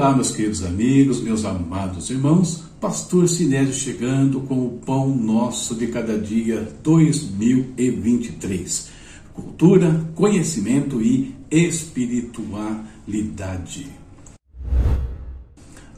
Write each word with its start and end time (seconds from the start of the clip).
Olá, 0.00 0.14
meus 0.14 0.30
queridos 0.30 0.64
amigos, 0.64 1.20
meus 1.20 1.44
amados 1.44 2.08
irmãos, 2.08 2.64
Pastor 2.80 3.28
Sinésio 3.28 3.74
chegando 3.74 4.40
com 4.40 4.64
o 4.64 4.78
Pão 4.78 5.14
Nosso 5.14 5.74
de 5.74 5.88
Cada 5.88 6.16
Dia 6.16 6.72
2023. 6.82 8.88
Cultura, 9.34 10.10
conhecimento 10.14 11.02
e 11.02 11.34
espiritualidade. 11.50 13.88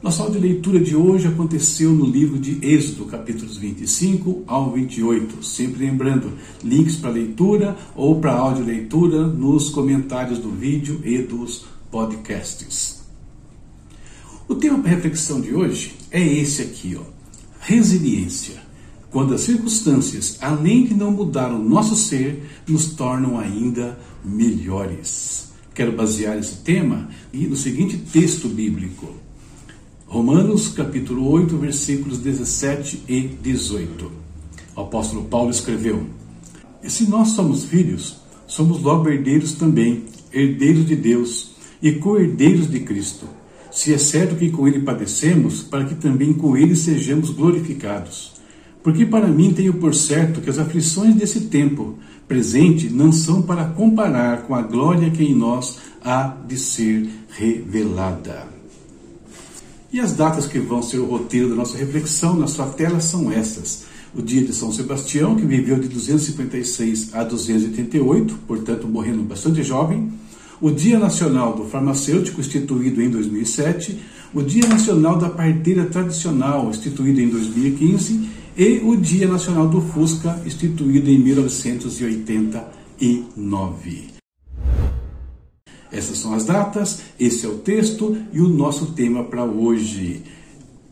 Nossa 0.01 0.27
leitura 0.27 0.81
de 0.81 0.97
hoje 0.97 1.29
aconteceu 1.29 1.93
no 1.93 2.05
livro 2.05 2.37
de 2.37 2.59
Êxodo, 2.61 3.05
capítulos 3.05 3.55
25 3.55 4.43
ao 4.45 4.73
28. 4.73 5.41
Sempre 5.45 5.85
lembrando, 5.85 6.33
links 6.61 6.97
para 6.97 7.11
leitura 7.11 7.77
ou 7.95 8.19
para 8.19 8.33
audioleitura 8.33 9.25
nos 9.25 9.69
comentários 9.69 10.39
do 10.39 10.51
vídeo 10.51 10.99
e 11.05 11.19
dos 11.19 11.63
podcasts. 11.89 13.02
O 14.53 14.55
tema 14.55 14.77
para 14.77 14.91
reflexão 14.91 15.41
de 15.41 15.51
hoje 15.51 15.95
é 16.11 16.23
esse 16.23 16.61
aqui, 16.61 16.95
ó. 16.95 17.01
Resiliência. 17.59 18.61
Quando 19.09 19.33
as 19.33 19.41
circunstâncias, 19.41 20.37
além 20.39 20.85
de 20.85 20.93
não 20.93 21.09
mudar 21.09 21.51
o 21.51 21.57
nosso 21.57 21.95
ser, 21.95 22.47
nos 22.67 22.93
tornam 22.93 23.39
ainda 23.39 23.97
melhores. 24.23 25.51
Quero 25.73 25.93
basear 25.93 26.37
esse 26.37 26.57
tema 26.57 27.09
no 27.33 27.55
seguinte 27.55 27.97
texto 27.97 28.47
bíblico. 28.47 29.15
Romanos 30.05 30.67
capítulo 30.67 31.27
8, 31.31 31.57
versículos 31.57 32.19
17 32.19 33.05
e 33.09 33.21
18. 33.21 34.11
O 34.75 34.81
apóstolo 34.81 35.23
Paulo 35.23 35.49
escreveu: 35.49 36.05
E 36.83 36.91
se 36.91 37.09
nós 37.09 37.29
somos 37.29 37.65
filhos, 37.65 38.17
somos 38.45 38.83
logo 38.83 39.09
herdeiros 39.09 39.55
também, 39.55 40.03
herdeiros 40.31 40.85
de 40.85 40.95
Deus 40.95 41.53
e 41.81 41.93
co-herdeiros 41.93 42.69
de 42.69 42.81
Cristo 42.81 43.27
se 43.73 43.91
é 43.91 43.97
certo 43.97 44.35
que 44.35 44.51
com 44.51 44.67
ele 44.67 44.81
padecemos, 44.81 45.63
para 45.63 45.83
que 45.83 45.95
também 45.95 46.31
com 46.31 46.55
ele 46.55 46.75
sejamos 46.75 47.31
glorificados. 47.31 48.33
Porque 48.83 49.03
para 49.05 49.27
mim 49.27 49.51
tenho 49.51 49.73
por 49.73 49.95
certo 49.95 50.41
que 50.41 50.49
as 50.49 50.59
aflições 50.59 51.15
desse 51.15 51.41
tempo 51.41 51.97
presente 52.27 52.89
não 52.89 53.11
são 53.11 53.41
para 53.41 53.65
comparar 53.65 54.43
com 54.43 54.53
a 54.53 54.61
glória 54.61 55.09
que 55.09 55.23
em 55.23 55.33
nós 55.33 55.79
há 56.03 56.35
de 56.47 56.57
ser 56.57 57.09
revelada. 57.29 58.47
E 59.91 59.99
as 59.99 60.13
datas 60.13 60.45
que 60.45 60.59
vão 60.59 60.83
ser 60.83 60.99
o 60.99 61.05
roteiro 61.05 61.49
da 61.49 61.55
nossa 61.55 61.77
reflexão 61.77 62.35
na 62.35 62.47
sua 62.47 62.67
tela 62.67 62.99
são 62.99 63.31
estas. 63.31 63.85
O 64.15 64.21
dia 64.21 64.43
de 64.43 64.53
São 64.53 64.71
Sebastião, 64.71 65.35
que 65.35 65.45
viveu 65.45 65.79
de 65.79 65.87
256 65.87 67.15
a 67.15 67.23
288, 67.23 68.39
portanto 68.47 68.87
morrendo 68.87 69.23
bastante 69.23 69.63
jovem 69.63 70.11
o 70.63 70.71
Dia 70.71 70.97
Nacional 70.97 71.53
do 71.53 71.65
Farmacêutico, 71.65 72.39
instituído 72.39 73.01
em 73.01 73.09
2007, 73.09 73.99
o 74.33 74.41
Dia 74.41 74.65
Nacional 74.65 75.17
da 75.17 75.29
Parteira 75.29 75.87
Tradicional, 75.87 76.69
instituído 76.69 77.19
em 77.19 77.27
2015, 77.27 78.29
e 78.55 78.79
o 78.81 78.95
Dia 78.95 79.27
Nacional 79.27 79.67
do 79.67 79.81
Fusca, 79.81 80.41
instituído 80.45 81.09
em 81.09 81.19
1989. 81.19 84.07
Essas 85.91 86.17
são 86.17 86.33
as 86.33 86.45
datas, 86.45 87.01
esse 87.19 87.45
é 87.45 87.49
o 87.49 87.57
texto 87.57 88.15
e 88.31 88.39
o 88.39 88.47
nosso 88.47 88.93
tema 88.93 89.25
para 89.25 89.43
hoje. 89.43 90.23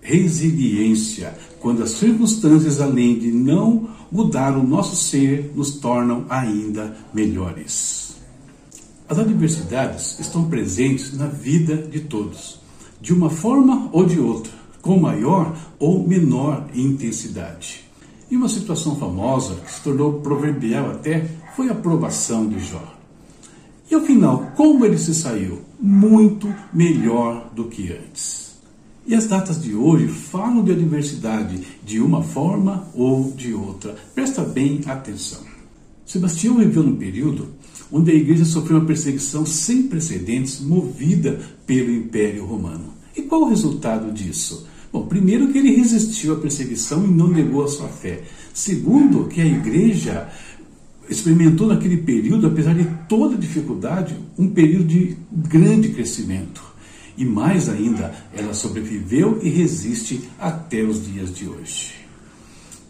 Resiliência, 0.01 1.33
quando 1.61 1.81
as 1.81 1.91
circunstâncias, 1.91 2.81
além 2.81 3.17
de 3.17 3.31
não 3.31 3.87
mudar 4.11 4.57
o 4.57 4.67
nosso 4.67 4.97
ser, 4.97 5.53
nos 5.55 5.79
tornam 5.79 6.25
ainda 6.27 6.93
melhores. 7.13 8.19
As 9.11 9.19
adversidades 9.19 10.17
estão 10.21 10.47
presentes 10.47 11.17
na 11.17 11.27
vida 11.27 11.75
de 11.75 11.99
todos, 11.99 12.61
de 13.01 13.11
uma 13.11 13.29
forma 13.29 13.89
ou 13.91 14.05
de 14.05 14.17
outra, 14.17 14.53
com 14.81 14.97
maior 14.97 15.53
ou 15.77 16.07
menor 16.07 16.65
intensidade. 16.73 17.83
E 18.29 18.37
uma 18.37 18.47
situação 18.47 18.95
famosa, 18.95 19.55
que 19.55 19.69
se 19.69 19.81
tornou 19.81 20.21
proverbial 20.21 20.91
até, 20.91 21.29
foi 21.57 21.67
a 21.67 21.75
provação 21.75 22.47
de 22.47 22.61
Jó. 22.61 22.81
E 23.91 23.95
ao 23.95 23.99
final, 23.99 24.53
como 24.55 24.85
ele 24.85 24.97
se 24.97 25.13
saiu? 25.13 25.59
Muito 25.77 26.47
melhor 26.73 27.51
do 27.53 27.65
que 27.65 27.91
antes. 27.91 28.55
E 29.05 29.13
as 29.13 29.27
datas 29.27 29.61
de 29.61 29.75
hoje 29.75 30.07
falam 30.07 30.63
de 30.63 30.71
adversidade 30.71 31.61
de 31.83 31.99
uma 31.99 32.23
forma 32.23 32.87
ou 32.95 33.29
de 33.33 33.53
outra. 33.53 33.93
Presta 34.15 34.41
bem 34.41 34.79
atenção. 34.85 35.41
Sebastião 36.05 36.55
viveu 36.55 36.83
num 36.83 36.95
período 36.95 37.49
onde 37.91 38.11
a 38.11 38.15
igreja 38.15 38.45
sofreu 38.45 38.77
uma 38.77 38.85
perseguição 38.85 39.45
sem 39.45 39.83
precedentes 39.83 40.61
movida 40.61 41.39
pelo 41.65 41.91
Império 41.91 42.45
Romano. 42.45 42.93
E 43.15 43.21
qual 43.21 43.41
o 43.41 43.49
resultado 43.49 44.11
disso? 44.11 44.67
Bom, 44.91 45.05
primeiro 45.05 45.49
que 45.49 45.57
ele 45.57 45.75
resistiu 45.75 46.33
à 46.33 46.37
perseguição 46.37 47.05
e 47.05 47.07
não 47.07 47.27
negou 47.27 47.63
a 47.63 47.67
sua 47.67 47.87
fé. 47.87 48.23
Segundo, 48.53 49.27
que 49.27 49.39
a 49.41 49.45
igreja 49.45 50.29
experimentou 51.09 51.67
naquele 51.67 51.97
período, 51.97 52.47
apesar 52.47 52.73
de 52.73 52.85
toda 53.07 53.37
dificuldade, 53.37 54.15
um 54.37 54.49
período 54.49 54.85
de 54.85 55.17
grande 55.31 55.89
crescimento. 55.89 56.63
E 57.17 57.25
mais 57.25 57.69
ainda, 57.69 58.13
ela 58.33 58.53
sobreviveu 58.53 59.39
e 59.41 59.49
resiste 59.49 60.21
até 60.39 60.81
os 60.81 61.05
dias 61.05 61.33
de 61.33 61.47
hoje. 61.47 62.00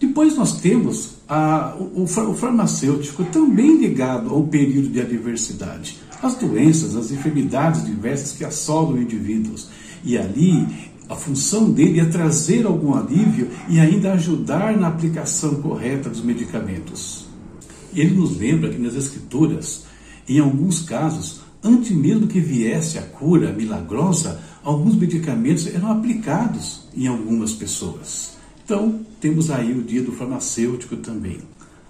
Depois 0.01 0.35
nós 0.35 0.59
temos 0.59 1.11
a, 1.29 1.75
o, 1.79 2.03
o 2.03 2.33
farmacêutico 2.33 3.23
também 3.25 3.77
ligado 3.77 4.31
ao 4.31 4.43
período 4.43 4.89
de 4.89 4.99
adversidade, 4.99 5.99
as 6.23 6.33
doenças, 6.33 6.95
as 6.95 7.11
enfermidades 7.11 7.85
diversas 7.85 8.31
que 8.31 8.43
assolam 8.43 8.99
indivíduos. 8.99 9.69
E 10.03 10.17
ali 10.17 10.67
a 11.07 11.15
função 11.15 11.69
dele 11.69 11.99
é 11.99 12.05
trazer 12.05 12.65
algum 12.65 12.95
alívio 12.95 13.49
e 13.69 13.79
ainda 13.79 14.13
ajudar 14.13 14.75
na 14.75 14.87
aplicação 14.87 15.61
correta 15.61 16.09
dos 16.09 16.23
medicamentos. 16.23 17.27
Ele 17.93 18.15
nos 18.15 18.35
lembra 18.35 18.71
que 18.71 18.79
nas 18.79 18.95
Escrituras, 18.95 19.85
em 20.27 20.39
alguns 20.39 20.81
casos, 20.81 21.41
antes 21.63 21.91
mesmo 21.91 22.25
que 22.25 22.39
viesse 22.39 22.97
a 22.97 23.03
cura 23.03 23.53
milagrosa, 23.53 24.39
alguns 24.63 24.95
medicamentos 24.95 25.67
eram 25.67 25.91
aplicados 25.91 26.87
em 26.95 27.05
algumas 27.05 27.53
pessoas. 27.53 28.31
Então, 28.65 29.01
temos 29.21 29.51
aí 29.51 29.71
o 29.71 29.83
dia 29.83 30.01
do 30.01 30.11
farmacêutico 30.11 30.97
também. 30.97 31.37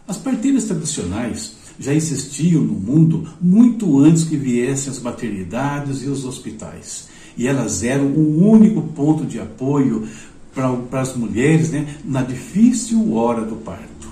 As 0.05 0.17
parteiras 0.17 0.65
tradicionais 0.65 1.55
já 1.79 1.93
existiam 1.93 2.61
no 2.61 2.73
mundo 2.73 3.25
muito 3.41 3.99
antes 3.99 4.25
que 4.25 4.35
viessem 4.35 4.91
as 4.91 4.99
maternidades 4.99 6.03
e 6.03 6.07
os 6.07 6.25
hospitais. 6.25 7.07
E 7.37 7.47
elas 7.47 7.83
eram 7.83 8.07
o 8.07 8.45
único 8.45 8.81
ponto 8.81 9.25
de 9.25 9.39
apoio 9.39 10.05
para 10.53 11.01
as 11.01 11.15
mulheres 11.15 11.71
né, 11.71 11.95
na 12.03 12.21
difícil 12.21 13.13
hora 13.13 13.45
do 13.45 13.55
parto. 13.55 14.11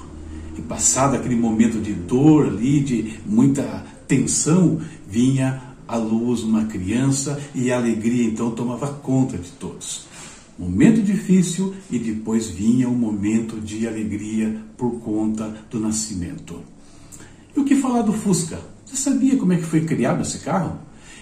E 0.57 0.61
passado 0.61 1.15
aquele 1.17 1.35
momento 1.35 1.81
de 1.81 1.91
dor 1.91 2.47
ali, 2.47 2.79
de 2.79 3.15
muita 3.25 3.85
tensão, 4.07 4.79
vinha 5.05 5.61
à 5.85 5.97
luz 5.97 6.41
uma 6.43 6.63
criança 6.63 7.37
e 7.53 7.69
a 7.69 7.77
alegria 7.77 8.23
então 8.23 8.51
tomava 8.51 8.87
conta 8.87 9.37
de 9.37 9.49
todos 9.51 10.08
momento 10.59 11.01
difícil 11.01 11.73
e 11.89 11.97
depois 11.97 12.47
vinha 12.47 12.89
um 12.89 12.95
momento 12.95 13.61
de 13.61 13.87
alegria 13.87 14.61
por 14.77 14.99
conta 14.99 15.55
do 15.71 15.79
nascimento. 15.79 16.59
E 17.55 17.59
o 17.59 17.63
que 17.63 17.75
falar 17.75 18.01
do 18.01 18.11
Fusca? 18.11 18.59
Você 18.85 18.97
sabia 18.97 19.37
como 19.37 19.53
é 19.53 19.57
que 19.57 19.63
foi 19.63 19.85
criado 19.85 20.21
esse 20.21 20.39
carro? 20.39 20.79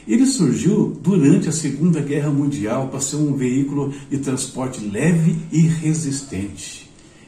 Ele 0.08 0.26
surgiu 0.26 0.98
durante 1.04 1.50
a 1.50 1.52
Segunda 1.52 2.02
Guerra 2.02 2.32
Mundial 2.32 2.88
para 2.88 3.00
ser 3.00 3.18
um 3.18 3.36
veículo 3.36 3.94
de 4.10 4.18
transporte 4.18 4.80
leve 4.84 5.38
e 5.52 5.60
resistente. 5.62 6.87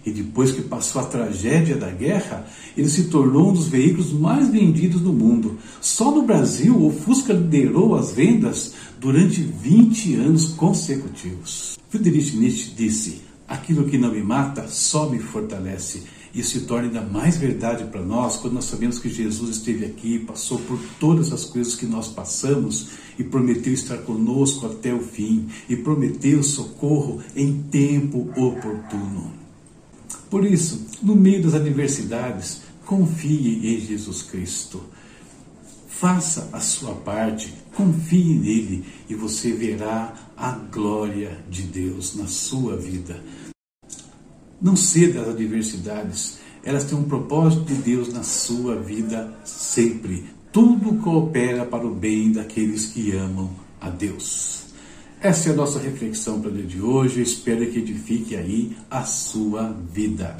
E 0.10 0.12
depois 0.12 0.52
que 0.52 0.64
passou 0.64 1.02
a 1.02 1.06
tragédia 1.06 1.76
da 1.76 1.92
guerra, 1.92 2.48
ele 2.76 2.90
se 2.90 3.06
tornou 3.06 3.52
um 3.52 3.54
dos 3.54 3.68
veículos 3.68 4.12
mais 4.12 4.50
vendidos 4.50 5.02
do 5.02 5.14
mundo. 5.14 5.60
Só 5.80 6.10
no 6.10 6.24
Brasil, 6.24 6.76
o 6.84 6.92
Fusca 6.92 7.32
liderou 7.32 7.96
as 7.96 8.12
vendas 8.12 8.74
durante 9.00 9.40
20 9.42 10.16
anos 10.16 10.46
consecutivos. 10.46 11.78
Friedrich 11.90 12.36
Nietzsche 12.36 12.72
disse: 12.76 13.22
Aquilo 13.48 13.86
que 13.86 14.00
não 14.00 14.12
me 14.12 14.24
mata 14.24 14.68
só 14.68 15.08
me 15.08 15.20
fortalece. 15.20 16.02
Isso 16.34 16.60
se 16.60 16.66
torna 16.66 16.88
ainda 16.88 17.02
mais 17.02 17.38
verdade 17.38 17.84
para 17.86 18.02
nós 18.02 18.38
quando 18.38 18.54
nós 18.54 18.66
sabemos 18.66 18.98
que 18.98 19.10
Jesus 19.10 19.58
esteve 19.58 19.86
aqui, 19.86 20.20
passou 20.20 20.58
por 20.60 20.80
todas 21.00 21.32
as 21.32 21.46
coisas 21.46 21.76
que 21.76 21.86
nós 21.86 22.08
passamos 22.08 22.90
e 23.18 23.24
prometeu 23.24 23.74
estar 23.74 23.98
conosco 23.98 24.66
até 24.66 24.92
o 24.92 25.02
fim 25.02 25.48
e 25.68 25.76
prometeu 25.76 26.42
socorro 26.42 27.22
em 27.36 27.62
tempo 27.70 28.30
oportuno. 28.36 29.49
Por 30.30 30.46
isso, 30.46 30.86
no 31.02 31.16
meio 31.16 31.42
das 31.42 31.56
adversidades, 31.56 32.62
confie 32.86 33.76
em 33.76 33.80
Jesus 33.80 34.22
Cristo. 34.22 34.82
Faça 35.88 36.50
a 36.54 36.60
sua 36.60 36.94
parte, 36.96 37.54
confie 37.74 38.36
nele 38.36 38.86
e 39.10 39.16
você 39.16 39.52
verá 39.52 40.14
a 40.38 40.52
glória 40.52 41.44
de 41.50 41.64
Deus 41.64 42.16
na 42.16 42.28
sua 42.28 42.78
vida. 42.78 43.22
Não 44.62 44.76
ceda 44.76 45.22
às 45.22 45.30
adversidades, 45.30 46.40
elas 46.64 46.86
têm 46.86 46.98
um 46.98 47.04
propósito 47.04 47.66
de 47.66 47.76
Deus 47.76 48.14
na 48.14 48.24
sua 48.24 48.76
vida 48.76 49.34
sempre. 49.44 50.26
Tudo 50.52 50.96
coopera 51.02 51.66
para 51.66 51.86
o 51.86 51.94
bem 51.94 52.32
daqueles 52.32 52.86
que 52.88 53.12
amam 53.16 53.50
a 53.80 53.90
Deus. 53.90 54.69
Essa 55.22 55.50
é 55.50 55.52
a 55.52 55.56
nossa 55.56 55.80
reflexão 55.80 56.40
para 56.40 56.50
o 56.50 56.54
dia 56.54 56.64
de 56.64 56.82
hoje. 56.82 57.22
Espero 57.22 57.70
que 57.70 57.80
edifique 57.80 58.38
aí 58.38 58.78
a 58.90 59.04
sua 59.04 59.76
vida. 59.94 60.38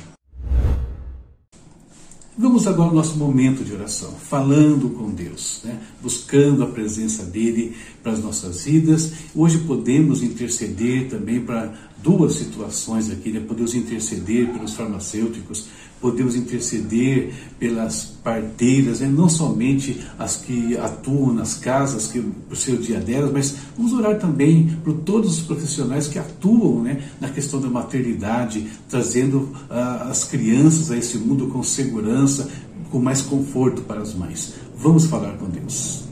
Vamos 2.38 2.66
agora 2.66 2.88
ao 2.88 2.96
nosso 2.96 3.18
momento 3.18 3.66
de 3.66 3.74
oração, 3.74 4.14
falando 4.14 4.92
com 4.92 5.10
Deus, 5.10 5.60
né? 5.66 5.78
buscando 6.02 6.64
a 6.64 6.68
presença 6.68 7.26
dele 7.26 7.76
para 8.02 8.14
as 8.14 8.24
nossas 8.24 8.64
vidas. 8.64 9.12
Hoje 9.36 9.58
podemos 9.58 10.24
interceder 10.24 11.10
também 11.10 11.42
para 11.42 11.74
duas 12.02 12.34
situações 12.34 13.10
aqui, 13.10 13.32
né? 13.32 13.40
podemos 13.40 13.76
interceder 13.76 14.48
pelos 14.50 14.74
farmacêuticos, 14.74 15.68
podemos 16.00 16.36
interceder 16.36 17.34
pelas 17.60 18.06
parteiras, 18.24 19.02
né? 19.02 19.08
não 19.08 19.28
somente 19.28 20.02
as 20.18 20.38
que 20.38 20.78
atuam 20.78 21.34
nas 21.34 21.56
casas, 21.56 22.08
que 22.08 22.20
o 22.20 22.78
dia 22.78 23.00
delas, 23.00 23.32
mas 23.32 23.56
vamos 23.76 23.94
orar 23.94 24.18
também 24.18 24.78
por 24.84 24.94
todos 24.94 25.40
os 25.40 25.42
profissionais 25.42 26.08
que 26.08 26.18
atuam 26.18 26.82
né? 26.84 27.04
na 27.20 27.30
questão 27.30 27.60
da 27.60 27.70
maternidade, 27.70 28.66
trazendo 28.88 29.38
uh, 29.70 30.10
as 30.10 30.24
crianças 30.24 30.90
a 30.92 30.98
esse 30.98 31.18
mundo 31.18 31.48
com 31.48 31.62
segurança, 31.62 32.50
com 32.90 33.00
mais 33.00 33.22
conforto 33.22 33.82
para 33.82 34.02
as 34.02 34.14
mães. 34.14 34.54
Vamos 34.76 35.06
falar 35.06 35.34
com 35.38 35.50
Deus. 35.50 36.09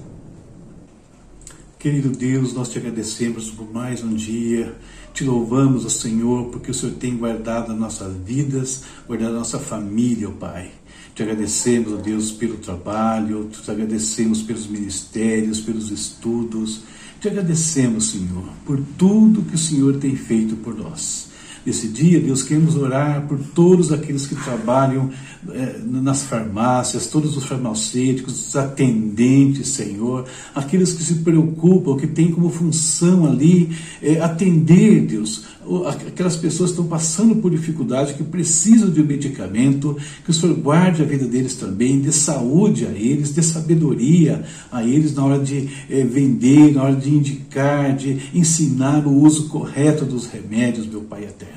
Querido 1.87 2.09
Deus, 2.09 2.51
nós 2.51 2.67
te 2.67 2.79
agradecemos 2.79 3.49
por 3.49 3.71
mais 3.71 4.03
um 4.03 4.13
dia. 4.13 4.75
Te 5.13 5.23
louvamos, 5.23 5.85
ó 5.85 5.89
Senhor, 5.89 6.49
porque 6.49 6.69
o 6.69 6.73
Senhor 6.73 6.95
tem 6.95 7.15
guardado 7.15 7.71
as 7.71 7.79
nossas 7.79 8.13
vidas, 8.25 8.83
guardado 9.07 9.35
a 9.35 9.39
nossa 9.39 9.57
família, 9.57 10.27
ó 10.27 10.33
Pai. 10.33 10.69
Te 11.15 11.23
agradecemos, 11.23 11.93
ó 11.93 11.95
Deus, 11.95 12.29
pelo 12.29 12.57
trabalho, 12.57 13.49
te 13.49 13.71
agradecemos 13.71 14.41
pelos 14.41 14.67
ministérios, 14.67 15.61
pelos 15.61 15.89
estudos. 15.89 16.81
Te 17.21 17.29
agradecemos, 17.29 18.09
Senhor, 18.09 18.49
por 18.65 18.83
tudo 18.97 19.43
que 19.43 19.55
o 19.55 19.57
Senhor 19.57 19.95
tem 19.95 20.13
feito 20.13 20.57
por 20.57 20.77
nós. 20.77 21.29
Nesse 21.67 21.89
dia, 21.89 22.17
Deus, 22.21 22.43
queremos 22.43 22.77
orar 22.77 23.27
por 23.27 23.37
todos 23.37 23.91
aqueles 23.91 24.25
que 24.25 24.37
trabalham 24.37 25.09
é, 25.49 25.75
nas 25.83 26.23
farmácias, 26.23 27.07
todos 27.07 27.35
os 27.35 27.43
farmacêuticos, 27.43 28.47
os 28.47 28.55
atendentes, 28.55 29.67
Senhor, 29.67 30.23
aqueles 30.55 30.93
que 30.93 31.03
se 31.03 31.15
preocupam, 31.15 31.97
que 31.97 32.07
têm 32.07 32.31
como 32.31 32.49
função 32.49 33.25
ali 33.25 33.69
é, 34.01 34.21
atender, 34.21 35.01
Deus, 35.07 35.43
aquelas 36.07 36.37
pessoas 36.37 36.69
que 36.69 36.75
estão 36.75 36.87
passando 36.87 37.35
por 37.35 37.51
dificuldade, 37.51 38.13
que 38.13 38.23
precisam 38.23 38.89
de 38.89 39.01
um 39.01 39.05
medicamento, 39.05 39.97
que 40.23 40.31
o 40.31 40.33
Senhor 40.33 40.55
guarde 40.55 41.01
a 41.01 41.05
vida 41.05 41.25
deles 41.27 41.55
também, 41.55 41.99
dê 41.99 42.13
saúde 42.13 42.85
a 42.85 42.91
eles, 42.91 43.31
dê 43.31 43.43
sabedoria 43.43 44.41
a 44.71 44.85
eles 44.85 45.13
na 45.13 45.25
hora 45.25 45.39
de 45.39 45.67
é, 45.89 46.01
vender, 46.05 46.73
na 46.73 46.83
hora 46.83 46.95
de 46.95 47.09
indicar, 47.09 47.93
de 47.93 48.31
ensinar 48.33 49.05
o 49.05 49.13
uso 49.13 49.49
correto 49.49 50.05
dos 50.05 50.27
remédios, 50.27 50.87
meu 50.87 51.01
Pai 51.01 51.25
eterno 51.25 51.56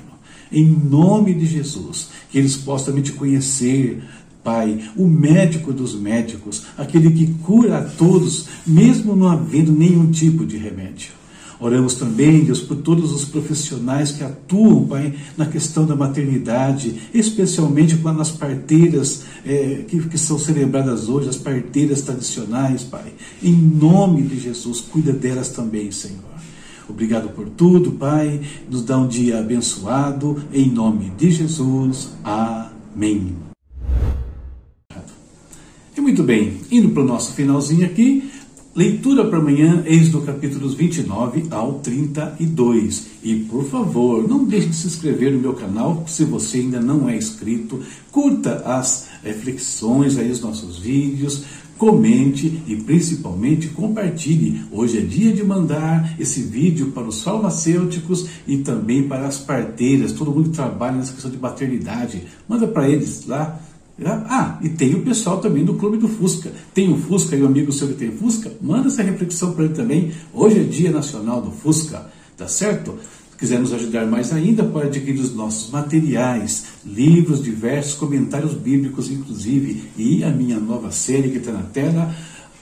em 0.52 0.64
nome 0.64 1.35
de 1.35 1.47
Jesus, 1.47 2.08
que 2.31 2.38
eles 2.38 2.56
possam 2.56 3.00
te 3.00 3.12
conhecer, 3.12 4.02
Pai, 4.43 4.91
o 4.97 5.06
médico 5.06 5.73
dos 5.73 5.94
médicos, 5.94 6.62
aquele 6.79 7.11
que 7.11 7.26
cura 7.43 7.79
a 7.79 7.82
todos, 7.82 8.47
mesmo 8.67 9.14
não 9.14 9.29
havendo 9.29 9.70
nenhum 9.70 10.11
tipo 10.11 10.47
de 10.47 10.56
remédio. 10.56 11.20
Oramos 11.61 11.94
também, 11.94 12.43
Deus, 12.43 12.61
por 12.61 12.79
todos 12.79 13.12
os 13.12 13.26
profissionais 13.26 14.12
que 14.12 14.25
atuam, 14.25 14.87
Pai, 14.87 15.14
na 15.37 15.44
questão 15.44 15.85
da 15.85 15.94
maternidade, 15.94 17.02
especialmente 17.12 17.97
quando 17.97 18.23
as 18.23 18.31
parteiras 18.31 19.25
é, 19.44 19.85
que, 19.87 20.00
que 20.08 20.17
são 20.17 20.38
celebradas 20.38 21.11
hoje, 21.11 21.29
as 21.29 21.37
parteiras 21.37 22.00
tradicionais, 22.00 22.82
Pai. 22.82 23.12
Em 23.43 23.52
nome 23.52 24.23
de 24.23 24.41
Jesus, 24.41 24.81
cuida 24.81 25.12
delas 25.12 25.50
também, 25.50 25.91
Senhor. 25.91 26.30
Obrigado 26.91 27.31
por 27.31 27.49
tudo, 27.49 27.93
Pai. 27.93 28.41
Nos 28.69 28.85
dá 28.85 28.99
um 28.99 29.07
dia 29.07 29.39
abençoado. 29.39 30.43
Em 30.53 30.71
nome 30.71 31.11
de 31.17 31.31
Jesus. 31.31 32.11
Amém. 32.25 33.35
E 35.97 36.01
muito 36.01 36.23
bem, 36.23 36.61
indo 36.71 36.91
para 36.91 37.03
o 37.03 37.07
nosso 37.07 37.33
finalzinho 37.33 37.85
aqui, 37.85 38.31
leitura 38.75 39.27
para 39.27 39.39
amanhã, 39.39 39.83
eis 39.87 40.09
do 40.09 40.23
capítulos 40.23 40.75
29 40.75 41.47
ao 41.51 41.75
32. 41.81 43.07
E 43.23 43.37
por 43.37 43.65
favor, 43.65 44.27
não 44.29 44.45
deixe 44.45 44.69
de 44.69 44.77
se 44.77 44.87
inscrever 44.87 45.33
no 45.33 45.39
meu 45.39 45.55
canal 45.55 46.05
se 46.07 46.25
você 46.25 46.59
ainda 46.59 46.81
não 46.81 47.09
é 47.09 47.17
inscrito. 47.17 47.81
Curta 48.11 48.63
as 48.65 49.09
reflexões 49.23 50.17
aí, 50.17 50.31
os 50.31 50.41
nossos 50.41 50.79
vídeos 50.79 51.45
comente 51.81 52.62
e 52.67 52.77
principalmente 52.77 53.69
compartilhe. 53.69 54.62
Hoje 54.71 54.99
é 54.99 55.00
dia 55.00 55.32
de 55.32 55.43
mandar 55.43 56.15
esse 56.21 56.43
vídeo 56.43 56.93
para 56.93 57.05
os 57.05 57.23
farmacêuticos 57.23 58.29
e 58.47 58.59
também 58.59 59.09
para 59.09 59.27
as 59.27 59.38
parteiras, 59.38 60.12
todo 60.12 60.31
mundo 60.31 60.50
que 60.50 60.56
trabalha 60.56 60.99
nessa 60.99 61.15
questão 61.15 61.31
de 61.31 61.38
maternidade. 61.38 62.25
Manda 62.47 62.69
para 62.69 62.87
eles 62.87 63.25
lá. 63.27 63.59
Ah, 64.05 64.59
e 64.61 64.69
tem 64.69 64.94
o 64.94 65.00
pessoal 65.00 65.38
também 65.38 65.65
do 65.65 65.73
Clube 65.73 65.97
do 65.97 66.06
Fusca. 66.06 66.53
Tem 66.75 66.93
o 66.93 66.99
Fusca 66.99 67.35
e 67.35 67.43
o 67.43 67.47
amigo 67.47 67.73
seu 67.73 67.88
que 67.88 67.94
tem 67.94 68.11
Fusca? 68.11 68.53
Manda 68.61 68.88
essa 68.88 69.03
reflexão 69.03 69.55
para 69.55 69.65
ele 69.65 69.73
também. 69.73 70.12
Hoje 70.35 70.61
é 70.61 70.62
Dia 70.62 70.91
Nacional 70.91 71.41
do 71.41 71.50
Fusca, 71.50 72.11
tá 72.37 72.47
certo? 72.47 72.99
Quiser 73.41 73.59
nos 73.59 73.73
ajudar 73.73 74.07
mais 74.07 74.33
ainda, 74.35 74.63
pode 74.63 74.89
adquirir 74.89 75.19
os 75.19 75.35
nossos 75.35 75.71
materiais, 75.71 76.67
livros 76.85 77.43
diversos, 77.43 77.95
comentários 77.95 78.53
bíblicos, 78.53 79.11
inclusive, 79.11 79.85
e 79.97 80.23
a 80.23 80.29
minha 80.29 80.61
nova 80.61 80.93
série 80.93 81.31
que 81.31 81.39
está 81.39 81.51
na 81.51 81.63
tela, 81.63 82.15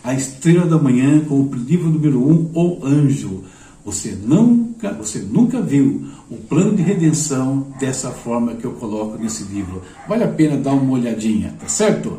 A 0.05 0.15
Estrela 0.15 0.65
da 0.65 0.79
Manhã, 0.79 1.19
com 1.25 1.41
o 1.41 1.51
livro 1.53 1.91
número 1.91 2.25
1, 2.25 2.33
um, 2.33 2.51
O 2.55 2.87
Anjo. 2.87 3.43
Você 3.85 4.17
nunca, 4.25 4.93
você 4.93 5.19
nunca 5.19 5.61
viu 5.61 6.07
o 6.31 6.37
plano 6.37 6.77
de 6.77 6.83
redenção 6.83 7.67
dessa 7.81 8.11
forma 8.11 8.55
que 8.55 8.65
eu 8.65 8.73
coloco 8.73 9.19
nesse 9.19 9.45
livro. 9.45 9.83
Vale 10.09 10.23
a 10.23 10.29
pena 10.29 10.57
dar 10.57 10.73
uma 10.73 10.93
olhadinha, 10.93 11.55
tá 11.59 11.67
certo? 11.67 12.19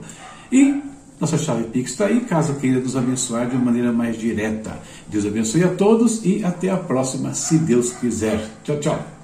E 0.51 0.81
nossa 1.19 1.37
chave 1.37 1.65
Pix 1.65 1.91
está 1.91 2.05
aí, 2.05 2.21
caso 2.21 2.53
queira 2.55 2.79
nos 2.79 2.95
abençoar 2.95 3.47
de 3.47 3.55
uma 3.55 3.65
maneira 3.65 3.91
mais 3.91 4.17
direta. 4.17 4.79
Deus 5.07 5.25
abençoe 5.25 5.63
a 5.63 5.69
todos 5.69 6.23
e 6.23 6.43
até 6.45 6.69
a 6.69 6.77
próxima, 6.77 7.33
se 7.33 7.57
Deus 7.57 7.91
quiser. 7.91 8.49
Tchau, 8.63 8.79
tchau. 8.79 9.18